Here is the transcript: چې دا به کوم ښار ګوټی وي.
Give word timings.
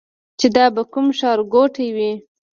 چې 0.39 0.47
دا 0.55 0.65
به 0.73 0.83
کوم 0.91 1.07
ښار 1.19 1.39
ګوټی 1.53 1.87
وي. 1.95 2.11